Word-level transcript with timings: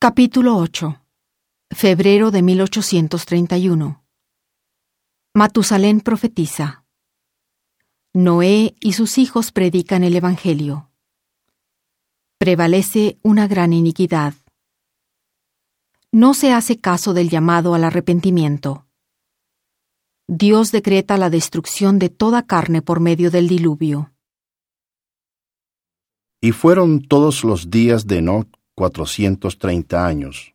Capítulo 0.00 0.56
8. 0.58 1.02
Febrero 1.72 2.30
de 2.30 2.40
1831. 2.40 4.04
Matusalén 5.34 6.00
profetiza. 6.02 6.84
Noé 8.14 8.76
y 8.78 8.92
sus 8.92 9.18
hijos 9.18 9.50
predican 9.50 10.04
el 10.04 10.14
Evangelio. 10.14 10.92
Prevalece 12.38 13.18
una 13.24 13.48
gran 13.48 13.72
iniquidad. 13.72 14.34
No 16.12 16.32
se 16.32 16.52
hace 16.52 16.78
caso 16.78 17.12
del 17.12 17.28
llamado 17.28 17.74
al 17.74 17.82
arrepentimiento. 17.82 18.86
Dios 20.28 20.70
decreta 20.70 21.16
la 21.16 21.28
destrucción 21.28 21.98
de 21.98 22.08
toda 22.08 22.46
carne 22.46 22.82
por 22.82 23.00
medio 23.00 23.32
del 23.32 23.48
diluvio. 23.48 24.12
Y 26.40 26.52
fueron 26.52 27.02
todos 27.02 27.42
los 27.42 27.68
días 27.68 28.06
de 28.06 28.18
Enoch 28.18 28.57
cuatrocientos 28.78 29.58
treinta 29.58 30.06
años. 30.06 30.54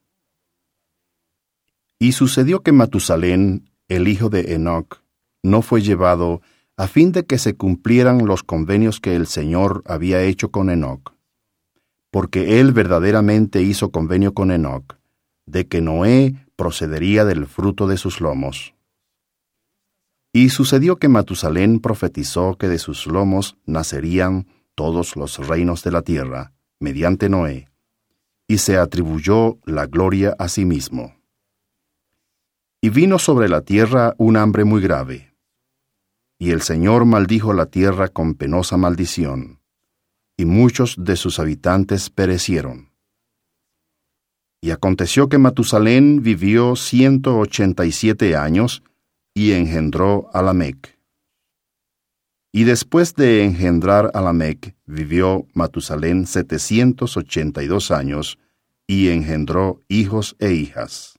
Y 1.99 2.13
sucedió 2.13 2.63
que 2.63 2.71
Matusalén, 2.71 3.69
el 3.89 4.07
hijo 4.07 4.29
de 4.29 4.53
Enoch, 4.53 5.01
no 5.43 5.61
fue 5.61 5.81
llevado 5.81 6.41
a 6.77 6.87
fin 6.87 7.11
de 7.11 7.25
que 7.25 7.37
se 7.37 7.57
cumplieran 7.57 8.25
los 8.25 8.41
convenios 8.41 9.01
que 9.01 9.17
el 9.17 9.27
Señor 9.27 9.83
había 9.85 10.23
hecho 10.23 10.51
con 10.51 10.69
Enoch. 10.69 11.13
Porque 12.11 12.61
él 12.61 12.71
verdaderamente 12.71 13.61
hizo 13.61 13.91
convenio 13.91 14.33
con 14.33 14.51
Enoch, 14.51 14.97
de 15.45 15.67
que 15.67 15.81
Noé 15.81 16.47
procedería 16.55 17.25
del 17.25 17.45
fruto 17.45 17.87
de 17.87 17.97
sus 17.97 18.21
lomos. 18.21 18.73
Y 20.31 20.47
sucedió 20.47 20.95
que 20.95 21.09
Matusalén 21.09 21.81
profetizó 21.81 22.57
que 22.57 22.69
de 22.69 22.79
sus 22.79 23.05
lomos 23.05 23.57
nacerían 23.65 24.47
todos 24.75 25.17
los 25.17 25.45
reinos 25.45 25.83
de 25.83 25.91
la 25.91 26.03
tierra, 26.03 26.53
mediante 26.79 27.27
Noé, 27.27 27.67
y 28.47 28.57
se 28.57 28.77
atribuyó 28.77 29.57
la 29.65 29.85
gloria 29.87 30.35
a 30.37 30.47
sí 30.47 30.65
mismo. 30.65 31.15
Y 32.81 32.89
vino 32.89 33.19
sobre 33.19 33.47
la 33.47 33.61
tierra 33.61 34.13
un 34.17 34.37
hambre 34.37 34.65
muy 34.65 34.81
grave. 34.81 35.33
Y 36.37 36.51
el 36.51 36.61
Señor 36.61 37.05
maldijo 37.05 37.53
la 37.53 37.67
tierra 37.67 38.09
con 38.09 38.35
penosa 38.35 38.75
maldición, 38.75 39.61
y 40.35 40.45
muchos 40.45 40.95
de 40.97 41.15
sus 41.15 41.39
habitantes 41.39 42.09
perecieron. 42.09 42.91
Y 44.61 44.71
aconteció 44.71 45.29
que 45.29 45.37
Matusalén 45.37 46.23
vivió 46.23 46.75
ciento 46.75 47.37
ochenta 47.37 47.85
y 47.85 47.91
siete 47.91 48.35
años, 48.35 48.83
y 49.33 49.51
engendró 49.51 50.29
a 50.33 50.41
Lamec. 50.41 50.97
Y 52.55 52.65
después 52.65 53.15
de 53.15 53.43
engendrar 53.43 54.11
a 54.13 54.21
Lamec, 54.21 54.75
vivió 54.85 55.47
Matusalén 55.53 56.27
setecientos 56.27 57.17
ochenta 57.17 57.63
y 57.63 57.67
dos 57.67 57.89
años, 57.89 58.37
y 58.85 59.09
engendró 59.09 59.81
hijos 59.87 60.35
e 60.37 60.53
hijas. 60.53 61.17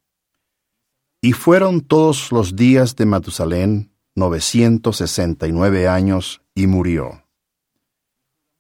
Y 1.20 1.32
fueron 1.32 1.80
todos 1.80 2.30
los 2.30 2.54
días 2.54 2.94
de 2.94 3.06
Matusalén 3.06 3.90
novecientos 4.14 4.98
sesenta 4.98 5.48
y 5.48 5.52
nueve 5.52 5.88
años, 5.88 6.40
y 6.54 6.68
murió. 6.68 7.24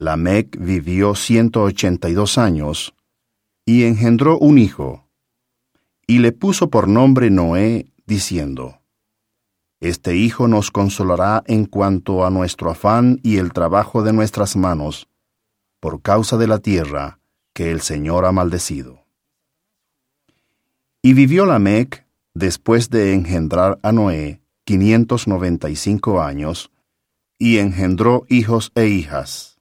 Lamec 0.00 0.58
vivió 0.58 1.14
ciento 1.14 1.62
ochenta 1.62 2.08
y 2.08 2.14
dos 2.14 2.38
años, 2.38 2.92
y 3.64 3.84
engendró 3.84 4.36
un 4.36 4.58
hijo, 4.58 5.08
y 6.08 6.18
le 6.18 6.32
puso 6.32 6.70
por 6.70 6.88
nombre 6.88 7.30
Noé, 7.30 7.86
diciendo, 8.04 8.80
este 9.88 10.16
Hijo 10.16 10.48
nos 10.48 10.70
consolará 10.70 11.42
en 11.46 11.66
cuanto 11.66 12.24
a 12.24 12.30
nuestro 12.30 12.70
afán 12.70 13.20
y 13.22 13.36
el 13.36 13.52
trabajo 13.52 14.02
de 14.02 14.12
nuestras 14.12 14.56
manos, 14.56 15.08
por 15.78 16.00
causa 16.00 16.38
de 16.38 16.46
la 16.46 16.58
tierra 16.58 17.18
que 17.52 17.70
el 17.70 17.82
Señor 17.82 18.24
ha 18.24 18.32
maldecido. 18.32 19.04
Y 21.02 21.12
vivió 21.12 21.44
Lamec, 21.44 22.06
después 22.32 22.88
de 22.88 23.12
engendrar 23.12 23.78
a 23.82 23.92
Noé, 23.92 24.40
quinientos 24.64 25.28
noventa 25.28 25.68
y 25.68 25.76
cinco 25.76 26.22
años, 26.22 26.70
y 27.38 27.58
engendró 27.58 28.24
hijos 28.28 28.72
e 28.74 28.86
hijas. 28.86 29.60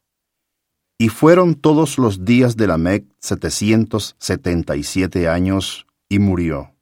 Y 0.98 1.10
fueron 1.10 1.56
todos 1.56 1.98
los 1.98 2.24
días 2.24 2.56
de 2.56 2.68
Lamec 2.68 3.06
setecientos 3.20 4.16
setenta 4.20 4.78
y 4.78 4.84
siete 4.84 5.28
años, 5.28 5.86
y 6.08 6.20
murió. 6.20 6.73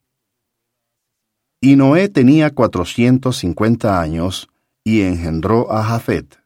Y 1.63 1.75
Noé 1.75 2.09
tenía 2.09 2.49
cuatrocientos 2.49 3.38
cincuenta 3.38 4.01
años 4.01 4.49
y 4.83 5.01
engendró 5.01 5.72
a 5.72 5.83
Jafet. 5.83 6.39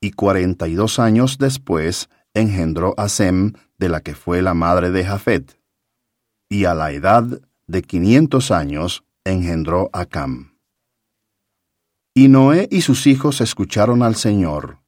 Y 0.00 0.10
cuarenta 0.10 0.66
y 0.66 0.74
dos 0.74 0.98
años 0.98 1.38
después 1.38 2.08
engendró 2.34 2.94
a 2.98 3.08
Sem, 3.08 3.52
de 3.78 3.88
la 3.88 4.00
que 4.00 4.16
fue 4.16 4.42
la 4.42 4.52
madre 4.52 4.90
de 4.90 5.04
Jafet. 5.04 5.56
Y 6.48 6.64
a 6.64 6.74
la 6.74 6.90
edad 6.90 7.42
de 7.68 7.82
quinientos 7.82 8.50
años 8.50 9.04
engendró 9.24 9.88
a 9.92 10.04
Cam. 10.04 10.58
Y 12.12 12.26
Noé 12.26 12.68
y 12.72 12.80
sus 12.80 13.06
hijos 13.06 13.40
escucharon 13.40 14.02
al 14.02 14.16
Señor, 14.16 14.80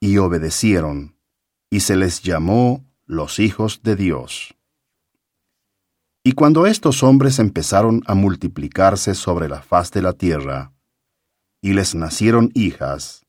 y 0.00 0.16
obedecieron, 0.16 1.16
y 1.70 1.80
se 1.80 1.96
les 1.96 2.22
llamó 2.22 2.84
los 3.04 3.38
hijos 3.40 3.82
de 3.82 3.96
Dios. 3.96 4.55
Y 6.26 6.32
cuando 6.32 6.66
estos 6.66 7.04
hombres 7.04 7.38
empezaron 7.38 8.02
a 8.04 8.16
multiplicarse 8.16 9.14
sobre 9.14 9.48
la 9.48 9.62
faz 9.62 9.92
de 9.92 10.02
la 10.02 10.12
tierra, 10.12 10.72
y 11.62 11.72
les 11.72 11.94
nacieron 11.94 12.50
hijas, 12.52 13.24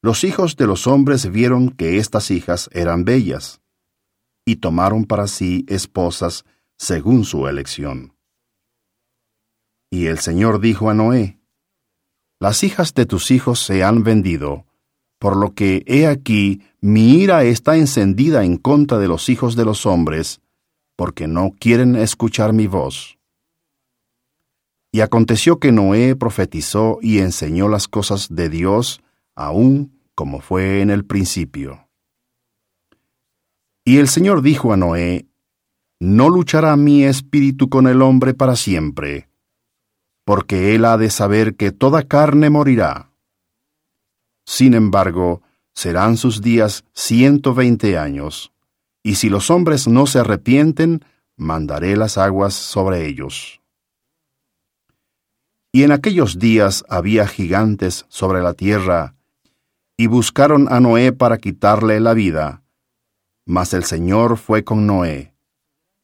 los 0.00 0.24
hijos 0.24 0.56
de 0.56 0.66
los 0.66 0.86
hombres 0.86 1.30
vieron 1.30 1.68
que 1.68 1.98
estas 1.98 2.30
hijas 2.30 2.70
eran 2.72 3.04
bellas, 3.04 3.60
y 4.46 4.56
tomaron 4.56 5.04
para 5.04 5.26
sí 5.26 5.66
esposas 5.68 6.46
según 6.78 7.26
su 7.26 7.48
elección. 7.48 8.16
Y 9.90 10.06
el 10.06 10.18
Señor 10.18 10.58
dijo 10.58 10.88
a 10.88 10.94
Noé, 10.94 11.38
Las 12.40 12.64
hijas 12.64 12.94
de 12.94 13.04
tus 13.04 13.30
hijos 13.30 13.62
se 13.62 13.84
han 13.84 14.04
vendido, 14.04 14.64
por 15.18 15.36
lo 15.36 15.52
que 15.52 15.84
he 15.86 16.06
aquí 16.06 16.62
mi 16.80 17.20
ira 17.20 17.44
está 17.44 17.76
encendida 17.76 18.42
en 18.42 18.56
contra 18.56 18.96
de 18.96 19.06
los 19.06 19.28
hijos 19.28 19.54
de 19.54 19.66
los 19.66 19.84
hombres, 19.84 20.40
porque 20.98 21.28
no 21.28 21.54
quieren 21.60 21.94
escuchar 21.94 22.52
mi 22.52 22.66
voz. 22.66 23.20
Y 24.90 25.00
aconteció 25.00 25.60
que 25.60 25.70
Noé 25.70 26.16
profetizó 26.16 26.98
y 27.00 27.20
enseñó 27.20 27.68
las 27.68 27.86
cosas 27.86 28.34
de 28.34 28.48
Dios, 28.48 29.00
aún 29.36 29.92
como 30.16 30.40
fue 30.40 30.80
en 30.80 30.90
el 30.90 31.04
principio. 31.04 31.88
Y 33.84 33.98
el 33.98 34.08
Señor 34.08 34.42
dijo 34.42 34.72
a 34.72 34.76
Noé, 34.76 35.28
No 36.00 36.30
luchará 36.30 36.74
mi 36.76 37.04
espíritu 37.04 37.68
con 37.68 37.86
el 37.86 38.02
hombre 38.02 38.34
para 38.34 38.56
siempre, 38.56 39.28
porque 40.24 40.74
él 40.74 40.84
ha 40.84 40.96
de 40.96 41.10
saber 41.10 41.54
que 41.54 41.70
toda 41.70 42.08
carne 42.08 42.50
morirá. 42.50 43.12
Sin 44.44 44.74
embargo, 44.74 45.42
serán 45.74 46.16
sus 46.16 46.42
días 46.42 46.84
ciento 46.92 47.54
veinte 47.54 47.96
años 47.96 48.52
y 49.08 49.14
si 49.14 49.30
los 49.30 49.50
hombres 49.50 49.88
no 49.88 50.06
se 50.06 50.18
arrepienten, 50.18 51.02
mandaré 51.34 51.96
las 51.96 52.18
aguas 52.18 52.52
sobre 52.52 53.06
ellos. 53.06 53.62
Y 55.72 55.84
en 55.84 55.92
aquellos 55.92 56.38
días 56.38 56.84
había 56.90 57.26
gigantes 57.26 58.04
sobre 58.10 58.42
la 58.42 58.52
tierra, 58.52 59.14
y 59.96 60.08
buscaron 60.08 60.70
a 60.70 60.78
Noé 60.80 61.12
para 61.12 61.38
quitarle 61.38 62.00
la 62.00 62.12
vida. 62.12 62.62
Mas 63.46 63.72
el 63.72 63.84
Señor 63.84 64.36
fue 64.36 64.62
con 64.62 64.86
Noé, 64.86 65.34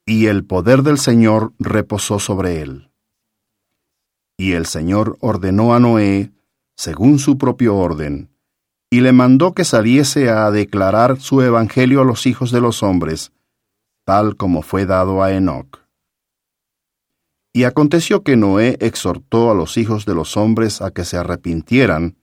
y 0.07 0.25
el 0.25 0.47
poder 0.47 0.83
del 0.83 0.97
Señor 0.97 1.53
reposó 1.59 2.19
sobre 2.19 2.63
él. 2.63 2.91
Y 4.39 4.53
el 4.53 4.65
Señor 4.65 5.19
ordenó 5.21 5.75
a 5.75 5.79
Noé, 5.79 6.33
según 6.75 7.19
su 7.19 7.37
propio 7.37 7.77
orden, 7.77 8.34
y 8.91 9.01
le 9.01 9.13
mandó 9.13 9.55
que 9.55 9.65
saliese 9.65 10.31
a 10.31 10.51
declarar 10.51 11.21
su 11.21 11.43
evangelio 11.43 12.01
a 12.01 12.05
los 12.05 12.27
hijos 12.27 12.53
de 12.53 12.61
los 12.61 12.83
hombres, 12.83 13.33
tal 14.05 14.37
como 14.37 14.63
fue 14.63 14.87
dado 14.87 15.23
a 15.23 15.33
Enoc. 15.33 15.81
Y 17.53 17.65
aconteció 17.65 18.23
que 18.23 18.37
Noé 18.37 18.77
exhortó 18.81 19.51
a 19.51 19.55
los 19.55 19.77
hijos 19.77 20.07
de 20.07 20.15
los 20.15 20.37
hombres 20.37 20.83
a 20.83 20.91
que 20.91 21.05
se 21.05 21.17
arrepintieran, 21.17 22.17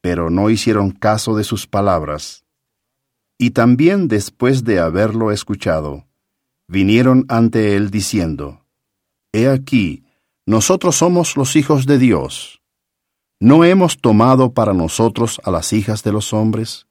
pero 0.00 0.30
no 0.30 0.50
hicieron 0.50 0.90
caso 0.90 1.36
de 1.36 1.44
sus 1.44 1.66
palabras. 1.66 2.44
Y 3.38 3.50
también 3.50 4.08
después 4.08 4.64
de 4.64 4.80
haberlo 4.80 5.30
escuchado, 5.30 6.06
vinieron 6.66 7.24
ante 7.28 7.76
él 7.76 7.90
diciendo, 7.90 8.64
He 9.32 9.48
aquí, 9.48 10.04
nosotros 10.46 10.96
somos 10.96 11.36
los 11.36 11.56
hijos 11.56 11.86
de 11.86 11.98
Dios 11.98 12.57
¿No 13.40 13.64
hemos 13.64 13.98
tomado 13.98 14.52
para 14.52 14.72
nosotros 14.72 15.40
a 15.44 15.52
las 15.52 15.72
hijas 15.72 16.02
de 16.02 16.10
los 16.10 16.32
hombres? 16.32 16.86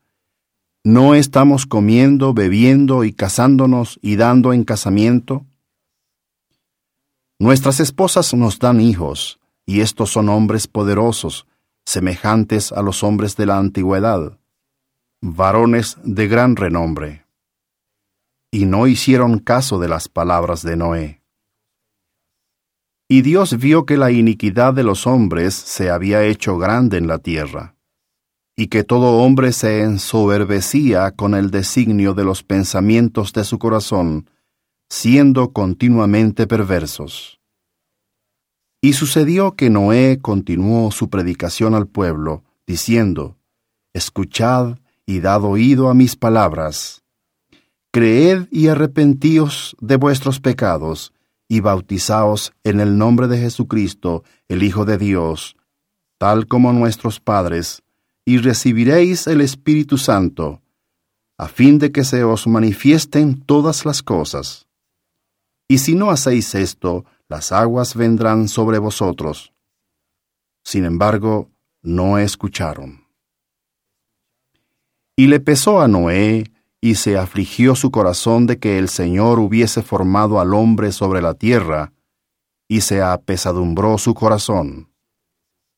¿No 0.84 1.14
estamos 1.14 1.66
comiendo, 1.66 2.34
bebiendo 2.34 3.04
y 3.04 3.12
casándonos 3.12 4.00
y 4.02 4.16
dando 4.16 4.54
en 4.54 4.64
casamiento? 4.64 5.46
Nuestras 7.40 7.82
esposas 7.82 8.34
nos 8.34 8.60
dan 8.60 8.80
hijos, 8.80 9.40
y 9.66 9.82
estos 9.82 10.12
son 10.12 10.30
hombres 10.30 10.68
poderosos, 10.68 11.46
semejantes 11.86 12.72
a 12.72 12.82
los 12.82 13.04
hombres 13.04 13.36
de 13.36 13.46
la 13.46 13.58
antigüedad, 13.58 14.40
varones 15.22 15.98
de 16.04 16.28
gran 16.28 16.56
renombre. 16.56 17.26
y 18.50 18.66
no 18.66 18.88
hicieron 18.88 19.40
caso 19.40 19.78
de 19.78 19.90
las 19.90 20.08
palabras 20.08 20.64
de 20.64 20.78
Noé. 20.78 21.17
Y 23.10 23.22
Dios 23.22 23.58
vio 23.58 23.86
que 23.86 23.96
la 23.96 24.12
iniquidad 24.12 24.74
de 24.74 24.84
los 24.84 25.08
hombres 25.08 25.54
se 25.54 25.90
había 25.90 26.24
hecho 26.24 26.58
grande 26.58 26.98
en 26.98 27.08
la 27.08 27.20
tierra, 27.20 27.76
y 28.58 28.68
que 28.68 28.84
todo 28.84 29.20
hombre 29.20 29.54
se 29.54 29.84
ensoberbecía 29.84 31.12
con 31.12 31.34
el 31.34 31.50
designio 31.50 32.14
de 32.14 32.26
los 32.26 32.44
pensamientos 32.44 33.32
de 33.32 33.46
su 33.46 33.60
corazón, 33.60 34.30
siendo 34.90 35.54
continuamente 35.54 36.48
perversos. 36.48 37.40
Y 38.82 38.94
sucedió 38.94 39.56
que 39.56 39.70
Noé 39.70 40.20
continuó 40.22 40.92
su 40.92 41.10
predicación 41.10 41.76
al 41.76 41.88
pueblo, 41.88 42.44
diciendo, 42.66 43.38
Escuchad 43.94 44.80
y 45.06 45.22
dad 45.22 45.44
oído 45.46 45.90
a 45.90 45.94
mis 45.94 46.18
palabras. 46.18 47.04
Creed 47.92 48.48
y 48.52 48.68
arrepentíos 48.68 49.76
de 49.80 49.96
vuestros 49.96 50.40
pecados, 50.42 51.14
y 51.48 51.62
bautizaos 51.62 52.54
en 52.64 52.80
el 52.80 52.98
nombre 52.98 53.28
de 53.28 53.38
Jesucristo, 53.38 54.24
el 54.48 54.64
Hijo 54.64 54.86
de 54.86 54.98
Dios, 54.98 55.56
tal 56.18 56.48
como 56.48 56.74
nuestros 56.74 57.20
padres, 57.20 57.84
y 58.26 58.40
recibiréis 58.40 59.28
el 59.28 59.42
Espíritu 59.42 59.98
Santo, 59.98 60.62
a 61.38 61.48
fin 61.48 61.80
de 61.80 61.92
que 61.92 62.04
se 62.04 62.24
os 62.24 62.48
manifiesten 62.48 63.42
todas 63.42 63.86
las 63.86 64.04
cosas. 64.04 64.68
Y 65.68 65.78
si 65.78 65.96
no 65.96 66.10
hacéis 66.10 66.56
esto, 66.56 67.06
las 67.30 67.52
aguas 67.52 67.96
vendrán 67.96 68.48
sobre 68.48 68.80
vosotros. 68.80 69.54
Sin 70.64 70.86
embargo, 70.86 71.50
no 71.82 72.18
escucharon. 72.18 73.06
Y 75.16 75.28
le 75.28 75.40
pesó 75.40 75.82
a 75.82 75.88
Noé, 75.88 76.52
y 76.88 76.96
se 76.96 77.18
afligió 77.18 77.76
su 77.76 77.92
corazón 77.92 78.48
de 78.48 78.60
que 78.60 78.78
el 78.78 78.88
Señor 78.88 79.40
hubiese 79.40 79.82
formado 79.82 80.40
al 80.40 80.54
hombre 80.54 80.94
sobre 80.94 81.22
la 81.22 81.34
tierra, 81.34 81.92
y 82.70 82.80
se 82.80 83.02
apesadumbró 83.02 83.98
su 83.98 84.14
corazón. 84.14 84.90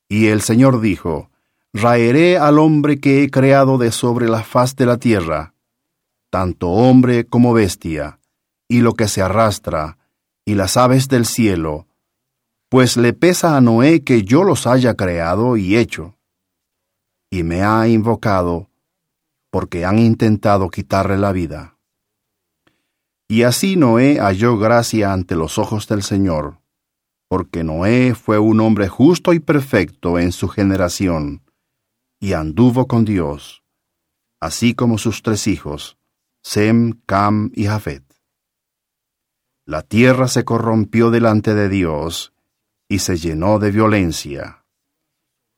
Y 0.07 0.27
el 0.27 0.41
Señor 0.41 0.81
dijo, 0.81 1.31
Raeré 1.73 2.37
al 2.37 2.59
hombre 2.59 2.99
que 2.99 3.23
he 3.23 3.31
creado 3.31 3.79
de 3.79 3.91
sobre 3.91 4.29
la 4.29 4.43
faz 4.43 4.75
de 4.75 4.85
la 4.85 4.97
tierra, 4.97 5.55
tanto 6.29 6.69
hombre 6.69 7.25
como 7.25 7.53
bestia, 7.53 8.19
y 8.67 8.81
lo 8.81 8.93
que 8.93 9.07
se 9.07 9.23
arrastra, 9.23 9.97
y 10.45 10.53
las 10.53 10.77
aves 10.77 11.07
del 11.07 11.25
cielo, 11.25 11.87
pues 12.69 12.97
le 12.97 13.13
pesa 13.13 13.57
a 13.57 13.61
Noé 13.61 14.03
que 14.03 14.21
yo 14.21 14.43
los 14.43 14.67
haya 14.67 14.93
creado 14.93 15.57
y 15.57 15.75
hecho. 15.75 16.19
Y 17.31 17.41
me 17.41 17.63
ha 17.63 17.87
invocado, 17.87 18.68
porque 19.49 19.85
han 19.85 19.99
intentado 19.99 20.69
quitarle 20.69 21.17
la 21.17 21.31
vida. 21.31 21.77
Y 23.27 23.43
así 23.43 23.75
Noé 23.75 24.19
halló 24.19 24.57
gracia 24.57 25.13
ante 25.13 25.35
los 25.35 25.57
ojos 25.57 25.87
del 25.87 26.01
Señor, 26.01 26.59
porque 27.27 27.63
Noé 27.63 28.15
fue 28.15 28.39
un 28.39 28.59
hombre 28.59 28.87
justo 28.87 29.33
y 29.33 29.39
perfecto 29.39 30.17
en 30.17 30.31
su 30.31 30.47
generación, 30.47 31.43
y 32.19 32.33
anduvo 32.33 32.87
con 32.87 33.05
Dios, 33.05 33.63
así 34.39 34.73
como 34.73 34.97
sus 34.97 35.21
tres 35.21 35.45
hijos, 35.47 35.97
Sem, 36.41 36.99
Cam 37.05 37.51
y 37.53 37.65
Jafet. 37.65 38.03
La 39.65 39.83
tierra 39.83 40.27
se 40.27 40.43
corrompió 40.43 41.11
delante 41.11 41.53
de 41.53 41.69
Dios, 41.69 42.33
y 42.87 42.99
se 42.99 43.17
llenó 43.17 43.59
de 43.59 43.69
violencia. 43.69 44.65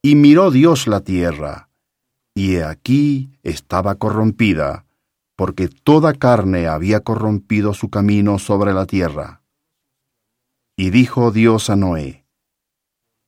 Y 0.01 0.15
miró 0.15 0.51
Dios 0.51 0.87
la 0.87 0.99
tierra, 0.99 1.69
y 2.33 2.55
he 2.55 2.63
aquí 2.63 3.29
estaba 3.43 3.95
corrompida, 3.95 4.85
porque 5.35 5.67
toda 5.67 6.13
carne 6.13 6.67
había 6.67 7.01
corrompido 7.01 7.73
su 7.73 7.89
camino 7.89 8.39
sobre 8.39 8.73
la 8.73 8.85
tierra. 8.85 9.41
Y 10.77 10.89
dijo 10.89 11.31
Dios 11.31 11.69
a 11.69 11.75
Noé, 11.75 12.25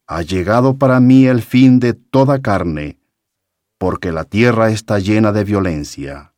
Ha 0.08 0.22
llegado 0.22 0.78
para 0.78 1.00
mí 1.00 1.26
el 1.26 1.42
fin 1.42 1.80
de 1.80 1.94
toda 1.94 2.42
carne, 2.42 3.00
porque 3.78 4.12
la 4.12 4.26
tierra 4.26 4.70
está 4.70 5.00
llena 5.00 5.32
de 5.32 5.44
violencia. 5.44 6.34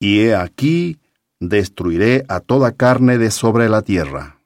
Y 0.00 0.20
he 0.20 0.36
aquí 0.36 1.00
destruiré 1.40 2.24
a 2.28 2.40
toda 2.40 2.72
carne 2.72 3.18
de 3.18 3.30
sobre 3.30 3.68
la 3.68 3.82
tierra 3.82 4.37